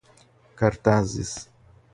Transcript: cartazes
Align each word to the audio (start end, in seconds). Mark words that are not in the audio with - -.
cartazes 0.57 1.33